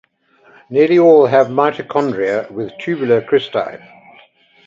Nearly 0.71 0.97
all 0.97 1.27
have 1.27 1.49
mitochondria 1.49 2.49
with 2.49 2.75
tubular 2.79 3.21
cristae. 3.21 3.87